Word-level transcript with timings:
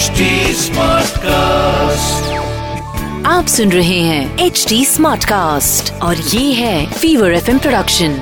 HD 0.00 0.20
cast 1.18 2.32
आप 3.26 3.46
सुन 3.46 3.72
रहे 3.72 4.00
हैं 4.00 4.38
एच 4.38 4.66
डी 4.68 4.84
स्मार्ट 4.84 5.24
कास्ट 5.24 5.92
और 6.02 6.16
ये 6.16 6.52
है 6.52 6.92
फीवर 6.92 7.32
एफ़ 7.32 7.50
प्रोडक्शन 7.58 8.14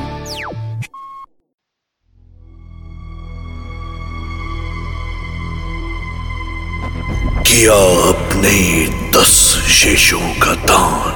किया 7.46 8.08
अपने 8.08 8.86
दस 9.20 9.64
शेषों 9.68 10.20
का 10.20 10.54
दान। 10.54 11.12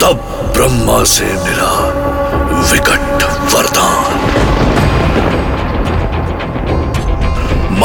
तब 0.00 0.16
ब्रह्मा 0.56 1.04
से 1.04 1.24
मिला 1.24 1.72
विकट 2.72 3.24
वरदान। 3.54 4.25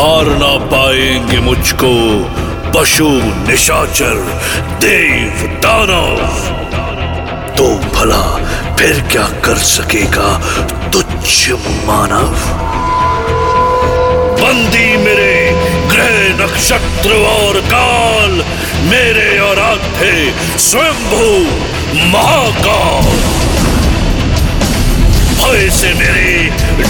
मार 0.01 0.25
ना 0.25 0.53
पाएँगे 0.65 1.39
मुझको 1.39 1.89
पशु 2.73 3.07
निशाचर 3.47 4.15
देव 4.79 5.43
दानव। 5.63 6.21
तो 7.57 7.67
भला 7.95 8.23
फिर 8.75 9.01
क्या 9.11 9.25
कर 9.45 9.57
सकेगा 9.57 10.29
तुच्छ 10.89 11.49
मानव? 11.85 12.33
बंदी 14.41 14.97
मेरे 14.97 15.35
ग्रह 15.91 16.17
नक्षत्र 16.41 17.21
और 17.25 17.59
काल, 17.65 18.31
मेरे 18.89 19.39
और 19.39 19.61
थे 19.97 20.15
स्वयंभू 20.59 21.27
महाकाल। 22.07 23.11
भय 25.35 25.69
से 25.69 25.93
मेरे 25.93 26.33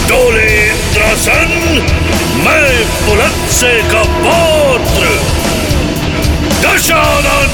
डोले 0.08 0.48
इंद्रासन 0.70 1.91
मैं 2.46 2.86
बुलंद 3.06 3.48
से 3.50 3.72
का 3.92 4.04
पौत्र 4.24 5.10
दशानन 6.64 7.50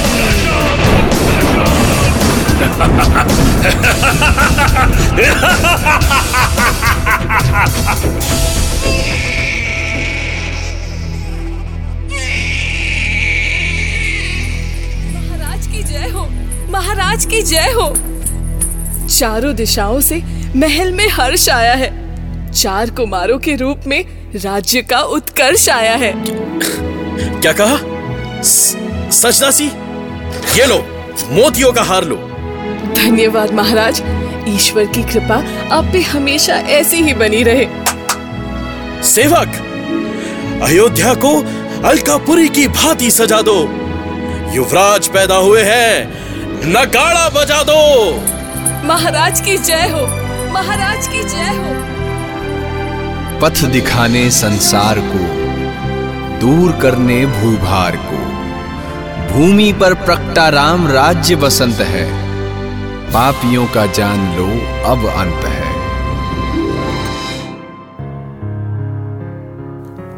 महाराज 15.14 15.68
की 15.68 15.84
जय 15.84 16.10
हो, 16.10 16.28
महाराज 16.70 17.26
की 17.26 17.42
जय 17.42 17.72
हो। 17.72 17.94
चारों 19.08 19.56
दिशाओं 19.56 20.00
से 20.02 20.16
महल 20.56 20.92
में 20.92 21.08
हर्ष 21.10 21.50
आया 21.50 21.74
है। 21.74 21.90
चार 22.52 22.90
कुमारों 22.90 23.38
के 23.40 23.56
रूप 23.56 23.82
में 23.88 24.17
राज्य 24.36 24.82
का 24.82 25.00
उत्कर्ष 25.00 25.68
आया 25.70 25.94
है। 25.96 26.12
क्या 27.42 27.52
कहा? 27.54 27.78
सचदासी? 28.42 29.66
ये 30.56 30.66
लो 30.66 30.78
मोतियों 31.32 31.72
का 31.74 31.82
हार 31.82 32.04
लो। 32.04 32.16
धन्यवाद 32.96 33.52
महाराज 33.52 34.02
ईश्वर 34.48 34.86
की 34.86 35.04
कृपा 35.04 35.36
आप 35.76 35.90
पे 35.94 36.02
हमेशा 36.02 36.56
ऐसी 36.72 37.02
ही 37.04 37.14
बनी 37.14 37.44
रहे। 37.44 37.66
सेवक 39.04 39.56
अयोध्या 40.64 41.14
को 41.16 41.36
अलकापुरी 41.88 42.50
की 42.50 42.68
भांति 42.68 43.12
सजा 43.12 43.42
दो। 43.42 43.60
युवराज 44.54 45.08
पैदा 45.08 45.36
हुए 45.36 45.64
हैं 45.64 46.72
नगाड़ा 46.72 47.28
बजा 47.30 47.64
दो। 47.64 48.14
महाराज 48.88 49.42
की 49.42 49.58
जय 49.58 49.90
हो 49.94 50.06
महाराज 50.54 51.08
की 51.08 51.24
जय 51.24 51.54
हो। 51.58 51.97
पथ 53.42 53.66
दिखाने 53.66 54.30
संसार 54.30 55.00
को 55.00 55.20
दूर 56.40 56.72
करने 56.72 57.26
भूभार 57.26 57.96
को। 57.96 58.18
भूमि 59.32 59.74
पर 59.74 59.94
प्रकटा 59.94 60.50
राम 60.50 60.88
राज्य 60.88 61.36
बसंत 61.36 61.76
है। 61.76 62.06
पापियों 63.12 63.66
का 63.68 63.86
जान 63.86 64.20
लो 64.38 64.48
अब 64.86 65.06
अंत 65.06 65.46
है। 65.46 65.68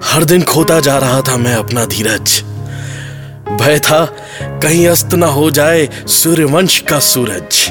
हर 0.03 0.23
दिन 0.23 0.43
खोता 0.43 0.79
जा 0.79 0.97
रहा 0.97 1.21
था 1.21 1.37
मैं 1.37 1.55
अपना 1.55 1.85
धीरज। 1.85 2.41
भय 3.61 3.79
था 3.79 4.05
कहीं 4.63 4.87
अस्त 4.87 5.13
न 5.13 5.23
हो 5.23 5.51
जाए 5.51 5.89
सूर्यवंश 6.07 6.79
का 6.79 6.99
सूरज। 6.99 7.67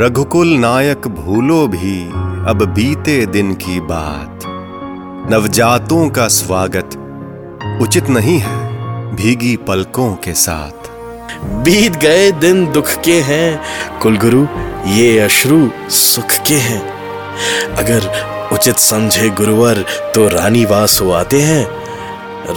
रघुकुल 0.00 0.48
नायक 0.48 1.08
भूलो 1.08 1.66
भी 1.66 2.04
अब 2.50 2.62
बीते 2.74 3.26
दिन 3.26 3.52
की 3.54 3.80
बात। 3.80 4.39
नवजातों 5.30 6.10
का 6.10 6.28
स्वागत 6.28 6.90
उचित 7.82 8.08
नहीं 8.08 8.38
है 8.38 8.56
भीगी 9.16 9.56
पलकों 9.56 10.14
के 10.14 10.32
साथ। 10.34 10.88
बीत 11.64 11.96
गए 11.96 12.32
दिन 12.32 12.72
दुख 12.72 12.90
के 13.04 13.20
हैं, 13.20 13.60
कुलगुरु, 13.98 14.46
ये 14.90 15.18
अश्रु 15.18 15.68
सुख 15.90 16.32
के 16.46 16.54
हैं। 16.54 16.80
अगर 17.74 18.10
उचित 18.52 18.78
समझे 18.78 19.28
गुरुवर 19.28 19.84
तो 20.14 20.28
रानीवास 20.28 21.00
हो 21.00 21.10
आते 21.10 21.40
हैं। 21.40 21.66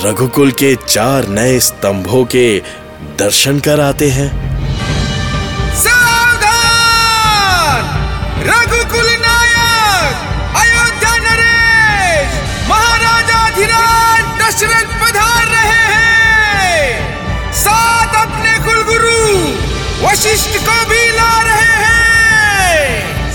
रघुकुल 0.06 0.52
के 0.52 0.76
चार 0.76 1.28
नए 1.28 1.60
स्तंभों 1.60 2.26
के 2.26 2.60
दर्शन 3.20 3.60
कर 3.60 3.80
आते 3.80 4.10
हैं। 4.10 4.53
वशिष्ठ 20.34 20.58
को 20.60 20.90
भी 20.90 21.12
ला 21.12 21.42
रहे 21.42 21.74
हैं। 21.80 23.32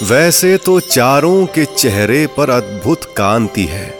हो। 0.00 0.06
वैसे 0.06 0.56
तो 0.56 0.80
चारों 0.80 1.46
के 1.46 1.64
चेहरे 1.64 2.26
पर 2.26 2.50
अद्भुत 2.50 3.04
कांति 3.16 3.64
है 3.64 3.98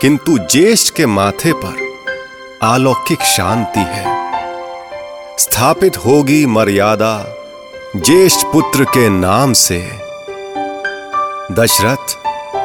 किंतु 0.00 0.38
ज्येष्ठ 0.38 0.94
के 0.94 1.06
माथे 1.06 1.52
पर 1.52 2.00
अलौकिक 2.62 3.20
शांति 3.20 3.80
है। 3.80 4.06
स्थापित 5.38 5.96
होगी 5.96 6.46
मर्यादा 6.46 7.36
ज्येष्ठ 7.96 8.46
पुत्र 8.46 8.84
के 8.84 9.08
नाम 9.08 9.52
से। 9.52 10.05
दशरथ 11.52 12.16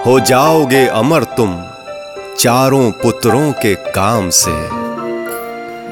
हो 0.07 0.19
जाओगे 0.19 0.85
अमर 0.87 1.23
तुम 1.23 1.63
चारों 2.39 2.91
पुत्रों 2.91 3.51
के 3.51 3.75
काम 3.75 4.29
से। 4.29 4.51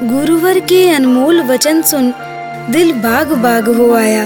गुरुवर 0.06 0.58
के 0.58 0.90
अनमोल 0.90 1.42
वचन 1.42 1.82
सुन 1.82 2.14
दिल 2.70 2.92
बाग 2.92 3.32
बाग 3.32 3.68
हो 3.68 3.94
आया। 3.94 4.22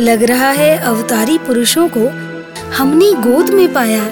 लग 0.00 0.22
रहा 0.22 0.50
है 0.50 0.78
अवतारी 0.78 1.38
पुरुषों 1.38 1.88
को 1.88 2.08
हमने 2.76 3.12
गोद 3.12 3.50
में 3.50 3.72
पाया। 3.72 4.04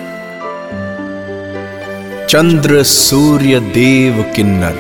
चंद्र 2.27 2.83
सूर्य 2.83 3.61
देव 3.61 4.33
किन्नर 4.37 4.79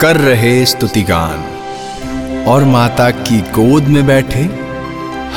कर 0.00 0.16
रहे 0.16 0.66
स्तुतिगान। 0.66 1.44
और 2.48 2.64
माता 2.64 3.10
की 3.10 3.40
गोद 3.40 3.84
में 3.84 4.06
बैठे 4.06 4.48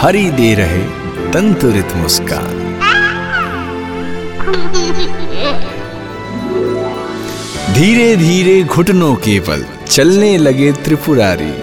हरि 0.02 0.32
दे 0.32 0.54
रहे 0.54 1.06
तंतुरित 1.32 1.96
मुस्कान। 1.96 2.55
धीरे 7.76 8.16
धीरे 8.16 8.64
घुटनों 8.64 9.16
के 9.16 9.40
बल 9.40 9.66
चलने 9.88 10.38
लगे 10.38 10.72
त्रिपुरारी। 10.72 11.54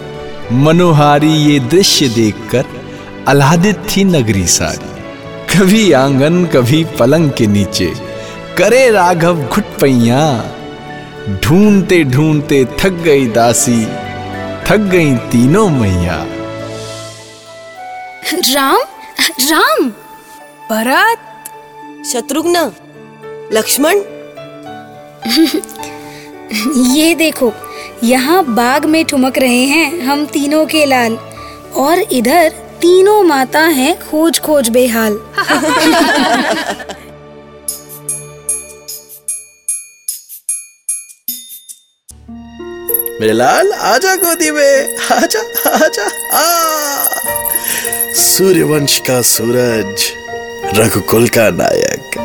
मनोहारी 0.55 1.33
ये 1.33 1.59
दृश्य 1.61 2.09
देखकर 2.09 2.65
आह्लादित 3.29 3.77
थी 3.77 4.05
नगरी 4.05 4.47
सारी। 4.47 4.91
कभी 5.55 5.93
आँगन 5.93 6.45
कभी 6.45 6.85
पलंग 6.85 7.31
के 7.31 7.47
नीचे। 7.47 7.93
करे 8.59 8.91
राघव 8.91 9.43
घुट 9.43 9.65
पैया 9.65 10.45
ढूंढते 11.45 12.05
ढूंढते 12.05 12.65
थक 12.65 13.03
गई 13.05 13.27
दासी 13.27 13.87
थक 14.67 14.89
गई 14.93 15.15
तीनों 15.15 15.69
मैया। 15.69 16.27
राम 18.55 18.81
राम। 19.51 19.89
भरत 20.71 21.19
शत्रुघ्न 22.07 22.73
लक्ष्मण। 23.53 24.01
ये 26.87 27.15
देखो, 27.15 27.53
यहाँ 28.05 28.45
बाग 28.45 28.85
में 28.85 29.05
ठुमक 29.05 29.39
रहे 29.39 29.65
हैं 29.65 30.01
हम 30.01 30.25
तीनों 30.27 30.67
के 30.67 30.85
लाल, 30.85 31.15
और 31.77 31.99
इधर 32.13 32.49
तीनों 32.81 33.23
माता 33.23 33.61
हैं 33.61 33.95
खोज 34.01 34.39
खोज 34.41 34.69
बेहाल। 34.69 35.13
मेरे 43.21 43.33
लाल, 43.33 43.73
आजा 43.73 44.15
गोदी 44.17 44.51
में। 44.51 44.97
आजा 45.13 45.41
आजा, 45.71 46.07
आ। 46.33 47.05
सूर्यवंश 48.15 48.99
का 48.99 49.21
सूरज, 49.23 50.05
रघुकुल 50.79 51.29
का 51.29 51.51
नायक। 51.51 52.19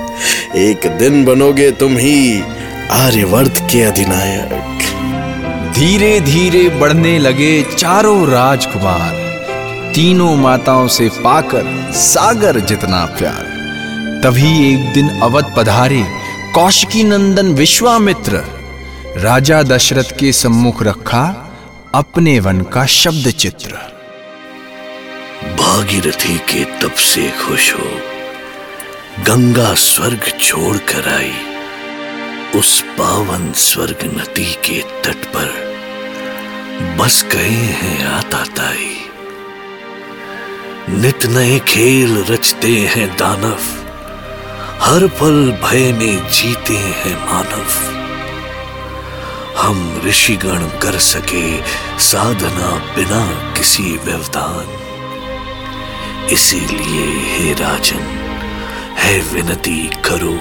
एक 0.56 0.88
दिन 0.88 1.26
बनोगे 1.26 1.72
तुम 1.72 1.98
ही 1.98 2.44
आर्यवर्त 2.92 3.58
के 3.72 3.82
अधिनायक। 3.82 4.84
धीरे 5.74 6.20
धीरे 6.20 6.70
बढ़ने 6.70 7.20
लगे 7.20 7.64
चारों 7.64 8.28
राजकुमार। 8.28 9.16
तीनों 9.96 10.36
माताओं 10.36 10.88
से 10.88 11.10
पाकर 11.10 11.92
सागर 11.94 12.60
जितना 12.60 13.06
प्यार। 13.06 13.44
तभी 14.24 14.74
एक 14.74 14.94
दिन 14.94 15.10
अवध 15.10 15.54
पधारे 15.58 16.04
कौशिकी 16.56 17.04
नंदन 17.04 17.48
विश्वामित्र। 17.48 18.44
राजा 19.18 19.64
दशरथ 19.64 20.18
के 20.20 20.32
सम्मुख 20.32 20.84
रखा 20.84 21.26
अपने 21.96 22.40
वन 22.40 22.62
का 22.62 22.86
शब्द 22.86 23.32
चित्र। 23.32 23.72
भागीरथी 25.60 26.38
के 26.38 26.64
तप 26.66 26.94
से 26.94 27.30
खुश 27.30 27.74
हो 27.74 27.90
गंगा 29.24 29.74
स्वर्ग 29.74 30.32
छोड़ 30.42 30.78
कर 30.78 31.14
आई। 31.14 31.34
उस 32.58 32.82
पावन 32.82 33.52
स्वर्ग 33.52 33.98
नदी 34.04 34.54
के 34.54 34.82
तट 34.82 35.26
पर 35.26 35.48
बस 37.00 37.26
गए 37.32 37.58
हैं 37.80 38.06
आता 38.06 38.44
ताई 38.44 38.96
नित 40.90 41.26
नए 41.26 41.60
खेल 41.60 42.26
रचते 42.30 42.68
हैं 42.68 43.18
दानव। 43.18 43.60
हर 44.82 45.08
पल 45.08 45.60
भय 45.64 45.92
में 45.92 46.32
जीते 46.32 46.74
हैं 46.74 47.26
मानव। 47.26 47.68
हम 49.58 50.02
ऋषिगण 50.06 50.68
कर 50.80 51.00
सके 51.00 51.62
साधना 52.00 52.96
बिना 52.96 53.54
किसी 53.58 53.98
व्यवधान। 53.98 54.68
इसीलिए 56.32 57.08
हे 57.38 57.54
राजन, 57.54 58.04
है 58.98 59.22
विनती 59.22 59.88
करो 59.88 60.38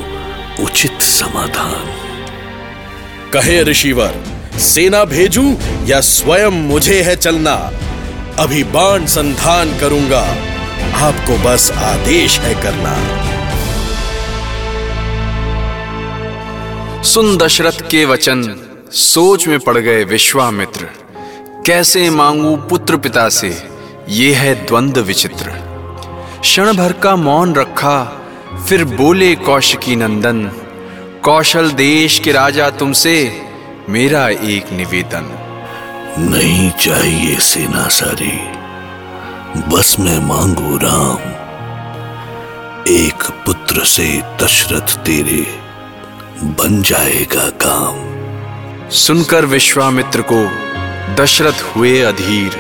उचित 0.65 1.03
समाधान। 1.03 2.06
कहे 3.33 3.63
ऋषिवर, 3.63 4.15
सेना 4.59 5.05
भेजूं 5.05 5.55
या 5.87 6.01
स्वयं 6.01 6.51
मुझे 6.69 7.03
है 7.03 7.17
चलना? 7.17 7.55
अभी 8.39 8.65
बाण 8.65 9.07
संधान 9.07 9.79
करूँगा, 9.79 10.21
आपको 10.97 11.39
बस 11.39 11.71
आदेश 11.71 12.39
है 12.41 12.55
करना। 12.63 12.95
सुन 17.03 17.37
दशरथ 17.37 17.81
के 17.91 18.05
वचन, 18.05 18.43
सोच 18.93 19.47
में 19.49 19.59
पड़ 19.59 19.79
गए 19.79 20.05
विश्वामित्र। 20.05 20.89
कैसे 21.67 22.11
मांगू 22.11 22.57
पुत्र 22.57 22.97
पिता 22.97 23.29
से, 23.29 23.57
ये 24.09 24.33
है 24.35 24.55
द्वंद्व 24.67 25.01
विचित्र। 25.01 25.51
क्षण 26.41 26.73
भर 26.73 26.93
का 26.93 27.17
मौन 27.17 27.55
रखा, 27.55 28.05
फिर 28.69 28.85
बोले 28.85 29.35
कौशिकी 29.35 29.97
नंदन 29.97 30.51
कौशल 31.27 31.71
देश 31.71 32.19
के 32.19 32.33
राजा 32.33 32.71
तुमसे 32.71 33.43
मेरा 33.89 34.29
एक 34.29 34.73
निवेदन। 34.73 35.25
नहीं 36.19 36.71
चाहिए 36.71 37.37
सेना 37.37 37.89
सारी। 37.89 38.39
बस 39.61 39.97
मैं 40.01 40.19
मांगू 40.19 40.77
राम। 40.77 41.19
एक 42.89 43.23
पुत्र 43.47 43.85
से 43.85 44.23
दशरथ 44.43 44.97
तेरे 44.97 45.61
बन 46.43 46.83
जाएगा 46.83 47.51
काम। 47.51 47.97
सुनकर 48.91 49.45
विश्वामित्र 49.45 50.25
को 50.33 50.51
दशरथ 51.15 51.77
हुए 51.77 52.01
अधीर। 52.01 52.53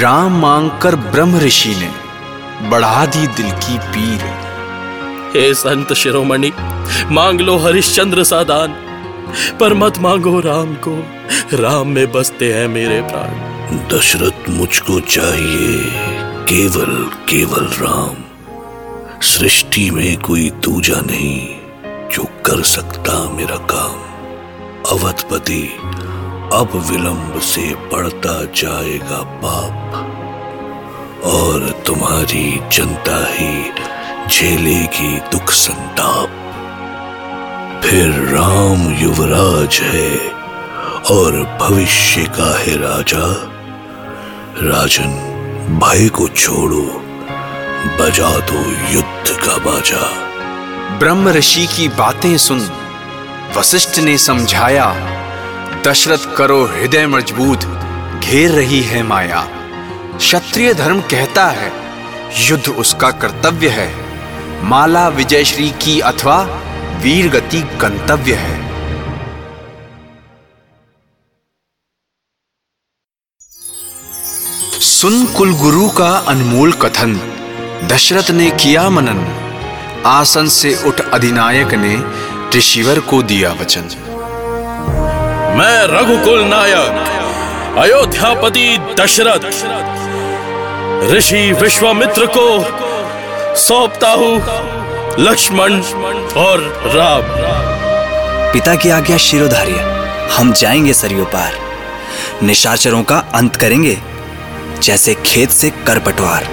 राम 0.00 0.40
मांगकर 0.40 0.96
ब्रह्म 0.96 1.38
ऋषि 1.38 1.74
ने 1.74 1.92
बढ़ा 2.68 3.06
दी 3.06 3.26
दिल 3.26 3.50
की 3.50 3.78
पीर। 3.78 4.41
हे 5.34 5.54
संत 5.54 5.92
शिरोमणि, 5.92 6.52
मांग 7.10 7.40
लो 7.40 7.56
हरिश्चंद्र 7.56 8.24
सादान। 8.24 8.68
पर 9.60 9.74
मत 9.74 9.98
मांगो 9.98 10.40
राम 10.40 10.74
को, 10.74 11.04
राम 11.52 11.88
में 11.88 12.12
बसते 12.12 12.52
हैं 12.52 12.68
मेरे 12.68 13.00
प्राण। 13.00 13.52
दशरथ, 13.88 14.48
मुझको 14.48 15.00
चाहिए 15.00 15.84
केवल 16.48 17.10
केवल 17.28 17.64
राम। 17.64 18.16
सृष्टि 19.22 19.90
में 19.90 20.20
कोई 20.20 20.50
दूजा 20.50 21.00
नहीं 21.00 21.48
जो 22.08 22.24
कर 22.24 22.62
सकता 22.62 23.30
मेरा 23.30 23.56
काम। 23.56 24.00
अवधपति, 24.90 25.76
अब 26.52 26.70
विलंब 26.90 27.40
से 27.40 27.74
बढ़ता 27.74 28.44
जाएगा 28.44 29.22
पाप। 29.22 30.08
और 31.24 31.82
तुम्हारी 31.86 32.60
जनता 32.72 33.26
ही 33.30 33.70
झेलेगी 34.28 35.16
दुख 35.32 35.50
संताप 35.50 36.38
फिर 37.84 38.10
राम 38.10 38.94
युवराज 38.94 39.80
है 39.82 40.18
और 41.10 41.58
भविष्य 41.60 42.22
का 42.24 42.58
है 42.58 42.76
राजा। 42.76 43.24
राजन, 44.68 45.10
भय 45.78 46.08
को 46.08 46.28
छोड़ो, 46.28 46.82
बजा 48.00 48.30
दो 48.38 48.60
युद्ध 48.92 49.30
का 49.30 49.56
बाजा। 49.56 50.02
ब्रह्म 50.98 51.28
ऋषि 51.28 51.66
की 51.66 51.88
बातें 51.88 52.38
सुन, 52.38 52.70
वशिष्ठ 53.56 53.98
ने 53.98 54.18
समझाया, 54.18 54.94
दशरथ 55.86 56.36
करो 56.36 56.64
हृदय 56.64 57.06
मज़बूत, 57.06 57.64
घेर 58.24 58.50
रही 58.50 58.80
है 58.80 59.02
माया। 59.02 59.48
क्षत्रिय 60.16 60.74
धर्म 60.74 61.00
कहता 61.00 61.46
है, 61.46 61.72
युद्ध 62.48 62.68
उसका 62.68 63.10
कर्तव्य 63.10 63.68
है। 63.68 64.11
माला 64.62 65.08
विजयश्री 65.08 65.70
की 65.70 66.00
अथवा 66.00 66.42
वीर 66.96 67.28
गति 67.28 67.62
गंतव्य 67.62 68.34
है। 68.34 68.60
सुन 74.80 75.26
कुलगुरु 75.26 75.88
का 75.90 76.10
अनमोल 76.28 76.72
कथन, 76.72 77.14
दशरथ 77.84 78.30
ने 78.30 78.50
किया 78.50 78.90
मनन। 78.90 79.20
आसन 80.06 80.48
से 80.48 80.74
उठ 80.84 81.00
अधिनायक 81.00 81.74
ने 81.74 81.96
ऋषिवर 82.58 83.00
को 83.00 83.22
दिया 83.22 83.52
वचन। 83.52 83.88
मैं 85.58 85.86
रघुकुल 85.86 86.40
नायक, 86.44 87.08
अयोध्यापति 87.78 88.78
दशरथ। 88.98 89.44
ऋषि 91.12 91.52
विश्वामित्र 91.52 92.26
को 92.26 92.46
सौंपता 93.56 94.10
हूँ 94.10 94.36
लक्ष्मण 95.18 95.72
और 96.36 96.60
राम। 96.94 97.22
पिता 98.52 98.74
की 98.74 98.90
आज्ञा 98.90 99.16
शिरोधार्य। 99.16 99.80
हम 100.32 100.52
जाएँगे 100.52 100.92
सरयू 100.92 101.24
पार। 101.24 101.58
निशाचरों 102.42 103.02
का 103.02 103.18
अंत 103.34 103.56
करेंगे 103.56 103.98
जैसे 104.82 105.14
खेत 105.14 105.50
से 105.50 105.70
कर 105.70 105.98
पटवार। 105.98 106.48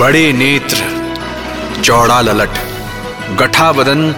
बड़े 0.00 0.32
नेत्र 0.32 1.82
चौड़ा 1.84 2.20
ललट 2.20 2.58
गठा 3.38 3.72
बदन 3.72 4.14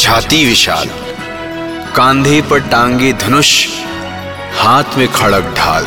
छाती 0.00 0.44
विशाल। 0.44 0.90
कांधे 1.96 2.42
पर 2.42 2.60
टांगे 2.60 3.12
धनुष 3.12 3.68
हाथ 4.58 4.98
में 4.98 5.08
खड़क 5.12 5.54
ढाल। 5.58 5.86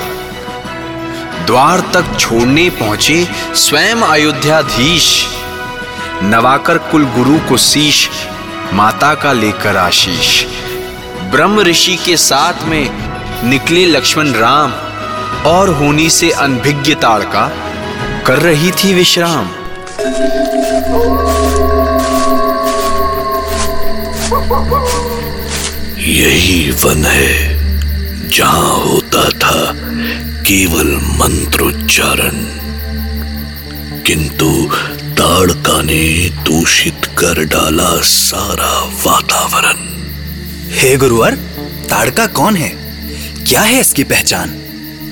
द्वार 1.46 1.80
तक 1.94 2.18
छोड़ने 2.20 2.70
पहुँचे 2.70 3.28
स्वयं 3.56 4.02
अयोध्याधीश। 4.02 5.26
नवाकर 6.24 6.78
कुल 6.78 7.06
गुरु 7.06 7.38
को 7.50 7.58
शीश, 7.58 8.10
माता 8.74 9.14
का 9.16 9.34
लेकर 9.34 9.78
आशीष। 9.78 10.44
ब्रह्म 11.32 11.62
ऋषि 11.62 11.96
के 12.06 12.18
साथ 12.18 12.66
में 12.66 13.50
निकले 13.50 13.86
लक्ष्मण 13.86 14.32
राम 14.34 14.72
और 15.46 15.70
होनी 15.70 16.10
से 16.10 16.32
अनभिज्ञ 16.32 16.96
ताड़का 16.96 17.48
कर 18.28 18.40
रही 18.40 18.72
थी 18.72 18.94
विश्राम। 18.94 19.50
यही 25.98 26.72
वन 26.72 27.06
है 27.06 27.34
जहाँ 28.30 28.76
होता 28.76 29.30
था 29.30 29.74
केवल 30.48 30.88
मंत्रोच्चारण। 30.96 32.46
किंतु 34.04 34.70
ताड़का 35.04 35.82
ने 35.82 36.30
दूषित 36.30 37.06
कर 37.06 37.46
डाला 37.46 38.02
सारा 38.02 38.84
वातावरण। 39.06 39.78
हे 40.72 40.98
गुरुवर 40.98 41.34
ताड़का 41.90 42.28
कौन 42.28 42.56
है? 42.56 42.70
क्या 43.48 43.62
है 43.62 43.80
इसकी 43.80 44.04
पहचान? 44.04 44.50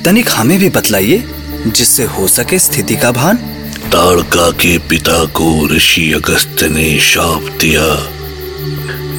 तनिक 0.05 0.29
हमें 0.29 0.59
भी 0.59 0.69
बतलाइए 0.69 1.23
जिससे 1.67 2.03
हो 2.03 2.27
सके 2.27 2.59
स्थिति 2.59 2.95
का 2.95 3.11
भान। 3.11 3.37
ताड़का 3.91 4.51
के 4.51 4.77
पिता 4.77 5.25
को 5.25 5.67
ऋषि 5.67 6.11
अगस्त 6.11 6.63
ने 6.63 6.99
शाप 6.99 7.41
दिया 7.41 8.07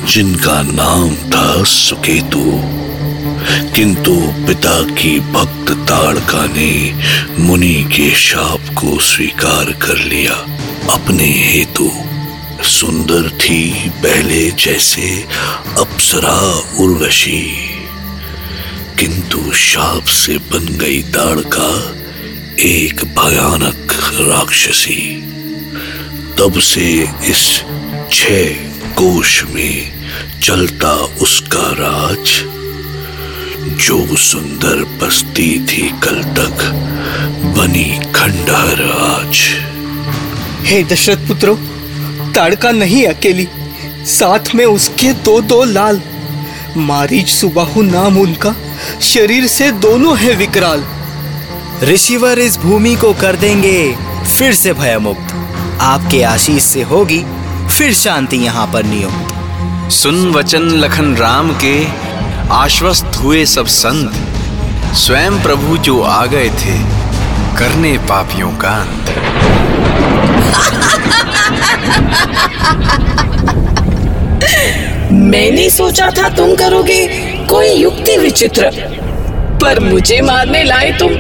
जिनका 0.07 0.63
नाम 0.63 1.15
था 1.15 1.65
सुकेतु। 1.65 2.84
किंतु 3.51 4.15
पिता 4.47 4.83
की 4.83 5.21
भक्त 5.21 5.73
ताड़का 5.73 6.47
ने 6.47 6.95
मुनि 7.39 7.89
के 7.97 8.15
शाप 8.15 8.61
को 8.61 9.01
स्वीकार 9.01 9.73
कर 9.73 9.99
लिया। 9.99 10.33
अपने 10.91 11.25
हेतु 11.25 11.91
सुंदर 12.65 13.31
थी 13.31 13.89
पहले 13.89 14.51
जैसे 14.51 15.25
अप्सरा 15.81 16.41
उर्वशी। 16.81 17.47
किंतु 18.99 19.53
शाप 19.53 20.05
से 20.05 20.39
बन 20.39 20.79
गई 20.79 21.03
ताड़का 21.03 21.97
एक 22.61 23.05
भयानक 23.05 23.93
राक्षसी। 24.21 25.21
तब 26.39 26.61
से 26.61 27.09
इस 27.25 27.63
छह 28.13 28.45
कोश 28.95 29.45
में 29.45 29.93
चलता 30.43 30.93
उसका 30.93 31.63
राज 31.63 32.54
जो 33.65 34.17
सुंदर 34.17 34.83
बस्ती 35.01 35.49
थी 35.67 35.83
कल 36.03 36.23
तक 36.39 36.65
बनी 37.57 37.85
खंडहर 38.15 38.83
आज। 38.95 39.39
हे 40.67 40.83
दशरथ 40.85 41.27
पुत्रो 41.29 41.55
ताड़का 42.35 42.71
नहीं 42.71 43.07
अकेली। 43.07 43.49
साथ 44.07 44.55
में 44.55 44.65
उसके 44.67 45.13
दो 45.13 45.41
दो 45.41 45.63
लाल 45.65 46.01
मारीच 46.77 47.29
सुबाहु 47.29 47.83
नाम 47.83 48.19
उनका 48.19 48.55
शरीर 49.03 49.47
से 49.47 49.71
दोनों 49.81 50.19
है 50.19 50.35
विकराल। 50.37 50.85
ऋषिवर 51.85 52.39
इस 52.39 52.57
भूमि 52.57 52.95
को 52.97 53.13
कर 53.13 53.37
देंगे 53.37 53.97
फिर 54.39 54.55
से 54.55 54.73
भयमुक्त। 54.73 55.35
आपके 55.81 56.23
आशीष 56.23 56.63
से 56.63 56.83
होगी 56.83 57.25
फिर 57.69 57.95
शांति 57.95 58.37
यहाँ 58.37 58.67
पर 58.73 58.85
नियुक्त। 58.85 59.91
सुन 59.93 60.33
वचन 60.33 60.69
लखन 60.77 61.17
राम 61.17 61.53
के 61.65 61.79
आश्वस्त 62.53 63.17
हुए 63.17 63.45
सब 63.47 63.67
संत 63.67 64.15
स्वयं 64.95 65.41
प्रभु 65.43 65.77
जो 65.79 66.01
आ 66.03 66.25
गए 66.27 66.49
थे 66.51 66.79
करने 67.59 67.97
पापियों 67.99 68.51
का 68.57 68.71
अंत। 68.71 69.09
मैंने 75.13 75.69
सोचा 75.71 76.11
था 76.11 76.29
तुम 76.29 76.55
करोगे 76.57 77.07
कोई 77.51 77.73
युक्ति 77.73 78.17
विचित्र 78.17 78.71
पर 79.63 79.81
मुझे 79.81 80.21
मारने 80.21 80.63
लाए 80.65 80.91
तुम 80.93 81.15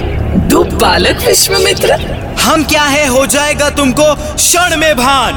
दो 0.49 0.63
बालक 0.77 1.27
विश्वमित्र। 1.27 2.01
हम 2.41 2.65
क्या 2.65 2.85
है 2.85 3.07
हो 3.09 3.27
जाएगा 3.27 3.71
तुमको 3.71 4.15
क्षण 4.15 4.77
में 4.77 4.95
भान। 4.97 5.33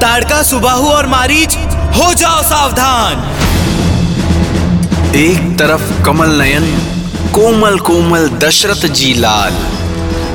ताड़का 0.00 0.42
सुबाहु 0.42 0.88
और 0.88 1.06
मारीच 1.06 1.56
हो 1.96 2.12
जाओ 2.14 2.42
सावधान। 2.42 3.49
एक 5.16 5.56
तरफ़ 5.58 6.04
कमल 6.04 6.30
नयन, 6.30 6.64
कोमल 7.34 7.78
कोमल 7.78 8.28
दशरथ 8.28 8.86
जी 8.86 9.14
लाल, 9.14 9.54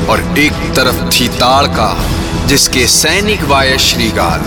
और 0.09 0.39
एक 0.39 0.53
तरफ़ 0.75 0.97
थी 1.09 1.27
ताड़का 1.27 2.05
जिसके 2.45 2.87
सैनिक 2.87 3.43
वाय 3.43 3.77
श्रीगाल। 3.77 4.41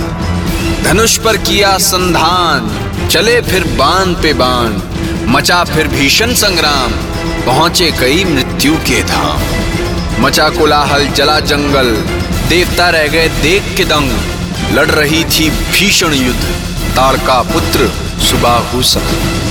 धनुष 0.84 1.16
पर 1.18 1.36
किया 1.36 1.78
संधान, 1.78 2.70
चले 3.08 3.40
फिर 3.40 3.64
बाण 3.64 4.14
पे 4.14 4.32
बाण, 4.34 4.76
मचा 5.32 5.64
फिर 5.64 5.88
भीषण 5.88 6.34
संग्राम, 6.34 6.92
पहुँचे 7.46 7.90
कई 7.90 8.24
मृत्यु 8.24 8.76
के 8.76 9.02
धाम। 9.02 10.22
मचा 10.22 10.48
कोलाहल, 10.48 11.06
जला 11.06 11.40
जंगल, 11.40 11.90
देवता 12.48 12.90
रह 12.90 13.06
गए 13.06 13.28
देख 13.28 13.76
के 13.76 13.84
दंग। 13.84 14.10
लड़ 14.74 14.90
रही 14.90 15.24
थी 15.24 15.50
भीषण 15.50 16.12
युद्ध 16.12 16.44
ताड़का 16.96 17.42
पुत्र 17.42 17.92
सुबाहु 18.20 18.82
संग 18.82 19.47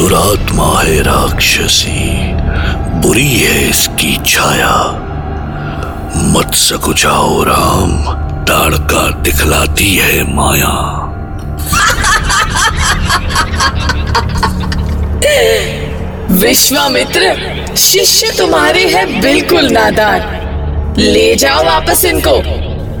दुरात्मा 0.00 0.82
है 0.82 1.02
राक्षसी। 1.02 2.32
बुरी 3.00 3.36
है 3.36 3.70
इसकी 3.70 4.16
छाया। 4.26 4.76
मत 6.16 6.54
सकुचाओ 6.54 7.42
राम 7.42 8.14
ताड़का 8.44 9.10
दिखलाती 9.20 9.94
है 9.96 10.22
माया। 10.34 10.72
विश्वामित्र 16.30 17.34
शिष्य 17.76 18.32
तुम्हारे 18.38 18.86
हैं 18.86 19.20
बिल्कुल 19.20 19.68
नादान। 19.70 20.94
ले 20.98 21.34
जाओ 21.36 21.64
वापस 21.64 22.04
इनको। 22.04 22.42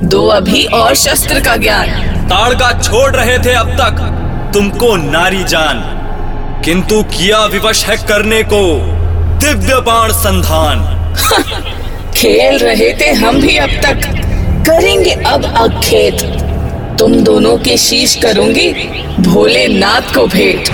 दो 0.06 0.26
अभी 0.28 0.64
और 0.64 0.94
शस्त्र 0.94 1.40
का 1.40 1.56
ज्ञान। 1.56 1.88
ताड़का 2.26 2.80
छोड़ 2.80 3.16
रहे 3.16 3.38
थे 3.38 3.52
अब 3.52 3.68
तक। 3.68 4.04
तुमको 4.54 4.96
नारी 4.96 5.44
जान। 5.44 5.99
किंतु 6.64 7.02
किया 7.02 7.44
विवश 7.44 7.84
है 7.84 7.96
करने 7.96 8.42
को 8.42 8.62
दिव्य 9.38 9.74
बाण 9.80 10.12
संधान। 10.12 10.80
खेल 12.16 12.58
रहे 12.58 13.00
थे 13.00 13.12
हम 13.12 13.40
भी 13.40 13.56
अब 13.56 13.70
तक। 13.70 14.00
करेंगे 14.66 15.10
अब 15.10 15.44
अखेत 15.44 16.22
तुम 16.98 17.14
दोनों 17.14 17.56
के 17.58 17.76
शीश 17.76 18.14
करूँगी 18.16 18.72
भोलेनाथ 19.20 20.14
को 20.14 20.26
भेंट। 20.26 20.68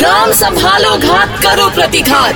राम 0.00 0.32
संभालो 0.32 0.96
घात 0.96 1.40
करो 1.42 1.68
प्रतिघात। 1.70 2.34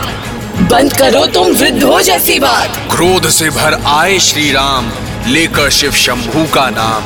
बंद 0.72 0.92
करो 0.92 1.26
तुम 1.26 1.46
वृद्धों 1.46 2.00
जैसी 2.00 2.38
बात। 2.40 2.76
क्रोध 2.90 3.28
से 3.28 3.50
भर 3.50 3.74
आए 3.86 4.18
श्री 4.18 4.52
राम 4.52 4.90
लेकर 5.26 5.70
शिव 5.70 5.92
शंभू 5.92 6.44
का 6.44 6.70
नाम। 6.70 7.04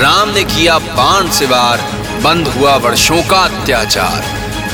राम 0.00 0.28
ने 0.28 0.44
किया 0.44 0.78
बाण 0.78 1.28
से 1.28 1.46
वार 1.46 2.01
बंद 2.22 2.48
हुआ 2.48 2.76
वर्षों 2.76 3.22
का 3.22 3.36
अत्याचार। 3.36 4.20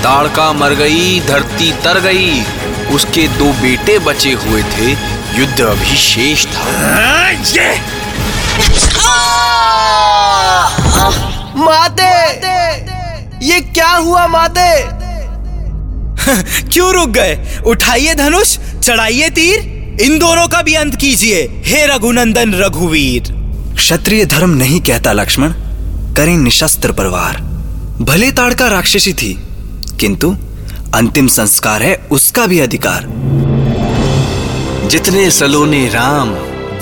ताड़का 0.02 0.52
मर 0.52 0.70
गई 0.70 1.20
धरती 1.20 1.72
तर 1.72 2.00
गई। 2.00 2.42
उसके 2.90 3.28
दो 3.28 3.52
बेटे 3.52 3.98
बचे 3.98 4.32
हुए 4.32 4.62
थे। 4.62 4.90
युद्ध 5.38 5.60
अभी 5.60 5.96
शेष 5.96 6.46
था। 6.46 7.30
ये! 7.30 7.80
माते! 11.56 12.10
ये 13.46 13.60
क्या 13.60 13.90
हुआ 13.90 14.26
माते? 14.26 14.98
क्यों 16.68 16.92
रुक 16.92 17.08
गए? 17.08 17.60
उठाइए 17.66 18.14
धनुष 18.14 18.58
चढ़ाइए 18.82 19.30
तीर। 19.30 19.58
इन 20.00 20.18
दोनों 20.18 20.48
का 20.48 20.62
भी 20.62 20.74
अंत 20.74 20.94
कीजिए। 20.94 21.62
हे 21.66 21.86
रघुनंदन 21.86 22.54
रघुवीर। 22.54 23.22
क्षत्रिय 23.74 24.24
धर्म 24.24 24.50
नहीं 24.50 24.80
कहता 24.80 25.12
लक्ष्मण। 25.12 25.54
करें 26.18 26.36
निशस्त्र 26.36 26.92
परवार। 26.92 27.36
भले 28.00 28.32
ताड़का 28.32 28.68
राक्षसी 28.68 29.12
थी, 29.12 29.42
किंतु 30.00 30.36
अंतिम 30.94 31.26
संस्कार 31.26 31.82
है 31.82 32.08
उसका 32.10 32.46
भी 32.46 32.60
अधिकार। 32.60 33.06
जितने 34.88 35.30
सलोने 35.30 35.88
राम, 35.88 36.34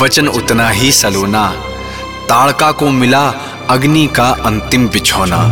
वचन 0.02 0.28
उतना 0.28 0.70
ही 0.70 0.92
सलोना। 0.92 1.48
ताड़का 2.28 2.72
को 2.72 2.90
मिला 2.90 3.34
अग्नि 3.70 4.06
का 4.06 4.28
अंतिम 4.30 4.88
बिछौना। 4.88 5.42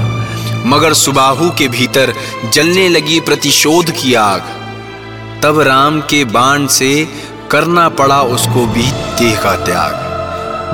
मगर 0.66 0.92
सुबाहु 0.92 1.50
के 1.50 1.68
भीतर 1.68 2.14
जलने 2.52 2.88
लगी 2.88 3.20
प्रतिशोध 3.20 3.90
की 3.90 4.14
आग। 4.14 4.42
तब 5.42 5.60
राम 5.60 6.00
के 6.00 6.24
बाण 6.24 6.66
से 6.66 7.08
करना 7.50 7.88
पड़ा 7.88 8.22
उसको 8.22 8.66
भी 8.66 8.82
देह 8.92 9.40
का 9.40 9.56
त्याग। 9.56 10.03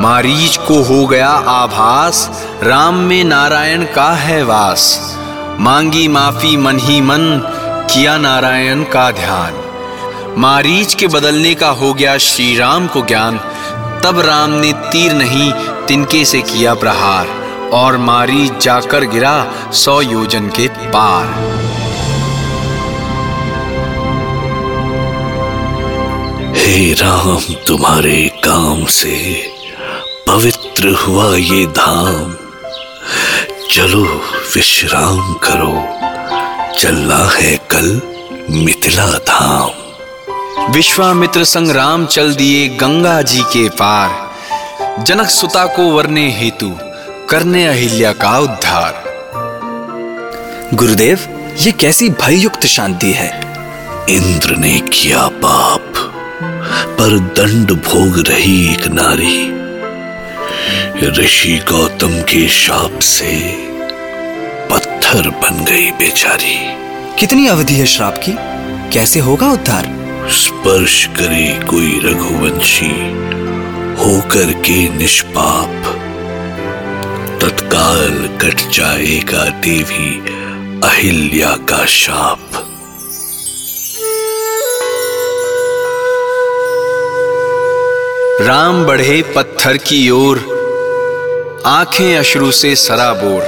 मारीच 0.01 0.57
को 0.57 0.83
हो 0.83 1.07
गया 1.07 1.29
आभास, 1.29 2.47
राम 2.63 2.95
में 2.95 3.25
नारायण 3.25 3.85
का 3.85 4.13
है 4.13 4.43
वास। 4.43 5.15
मांगी 5.61 6.09
माफ़ी 6.09 6.57
मन 6.57 6.79
ही 6.79 7.01
मन, 7.01 7.43
किया 7.95 8.19
नारायण 8.19 8.83
का 8.83 9.11
ध्यान। 9.11 9.53
मारीच 10.39 10.95
के 10.95 11.07
बदलने 11.07 11.55
का 11.55 11.69
हो 11.69 11.95
गया 11.95 12.19
श्री 12.19 12.57
राम 12.57 12.87
को 12.87 13.01
ज्ञान। 13.01 13.39
तब 14.05 14.21
राम 14.21 14.51
ने 14.51 14.73
तीर 14.73 15.13
नहीं, 15.13 15.53
तिनके 15.87 16.25
से 16.25 16.41
किया 16.41 16.75
प्रहार। 16.75 17.27
और 17.73 17.99
मारीच 17.99 18.53
जाकर 18.65 19.05
गिरा 19.05 19.47
सौ 19.73 20.01
योजन 20.01 20.47
के 20.49 20.69
पार। 20.69 21.27
हे 26.57 26.93
राम, 26.93 27.55
तुम्हारे 27.67 28.33
काम 28.45 28.85
से 28.85 29.50
पवित्र 30.31 30.89
हुआ 30.89 31.37
ये 31.37 31.67
धाम। 31.67 32.35
चलो 33.71 34.05
विश्राम 34.55 35.35
करो। 35.35 35.89
चलना 36.79 37.31
है 37.37 37.57
कल 37.57 38.01
मिथिला 38.51 39.07
धाम। 39.07 39.71
विश्वामित्र 40.73 41.45
संग 41.45 41.71
राम 41.71 42.07
चल 42.07 42.35
दिए 42.35 42.69
गंगा 42.69 43.23
जी 43.23 43.43
के 43.43 43.69
पार। 43.69 44.35
जनक 45.05 45.27
सुता 45.27 45.67
को 45.67 45.83
वरने 45.83 46.33
हेतु 46.33 46.79
करने 47.31 47.67
अहिल्या 47.67 48.13
का 48.13 48.39
उद्धार। 48.39 49.05
गुरुदेव 50.75 51.19
ये 51.61 51.73
कैसी 51.73 52.11
भययुक्त 52.11 52.67
शांति 52.67 53.13
है। 53.13 53.41
इंद्र 54.09 54.57
ने 54.57 54.81
किया 54.81 55.29
पाप 55.29 55.93
पर 56.71 57.19
दंड 57.19 57.73
भोग 57.73 58.25
रही 58.29 58.73
एक 58.73 58.87
नारी। 58.87 59.60
ऋषि 61.03 61.61
गौतम 61.69 62.23
के 62.23 62.49
शाप 62.49 62.99
से 62.99 63.57
पत्थर 64.71 65.29
बन 65.29 65.65
गई 65.65 65.91
बेचारी। 65.91 66.57
कितनी 67.21 67.47
अवधि 67.47 67.75
है 67.75 67.87
श्राप 67.87 68.19
की? 68.19 68.33
कैसे 68.93 69.21
होगा 69.21 69.49
उद्धार? 69.49 69.85
स्पर्श 70.31 71.07
करे 71.07 71.61
कोई 71.65 72.01
रघुवंशी 72.05 72.91
होकर 74.03 74.53
के 74.53 74.97
निष्पाप। 74.97 75.83
तत्काल 77.43 78.39
कट 78.43 78.71
जाएगा 78.71 79.45
देवी 79.45 80.19
अहिल्या 80.89 81.51
का 81.51 81.87
शाप। 81.87 82.51
राम 88.41 88.85
बढ़े 88.85 89.23
पत्थर 89.23 89.77
की 89.77 90.11
ओर। 90.11 90.60
आँखें 91.67 92.17
अश्रु 92.17 92.51
से 92.53 92.75
सराबोर 92.77 93.43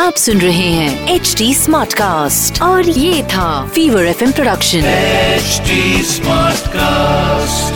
आप 0.00 0.16
सुन 0.16 0.40
रहे 0.40 0.68
हैं 0.70 1.14
एच 1.14 1.34
डी 1.38 1.52
स्मार्ट 1.54 1.94
कास्ट 1.94 2.60
और 2.62 2.88
ये 2.88 3.22
था 3.34 3.48
fever 3.74 4.06
F 4.06 4.24
production 4.34 4.84
H 4.84 5.60
smart 6.10 6.68
cast 6.76 7.75